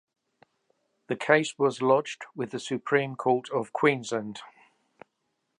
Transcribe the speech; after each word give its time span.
The 1.09 1.15
case 1.15 1.59
was 1.59 1.83
lodged 1.83 2.25
with 2.35 2.49
the 2.49 2.59
Supreme 2.59 3.15
Court 3.15 3.51
of 3.51 3.71
Queensland. 3.71 4.39